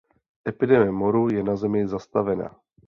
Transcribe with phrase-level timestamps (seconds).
[0.51, 2.49] Epidemie moru je na Zemi zastavena.